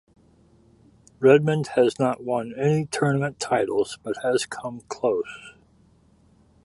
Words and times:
Redmond 1.19 1.67
has 1.75 1.99
not 1.99 2.23
won 2.23 2.55
any 2.57 2.87
tournament 2.87 3.39
titles 3.39 3.99
but 4.01 4.17
has 4.23 4.47
come 4.47 4.81
close. 4.89 5.53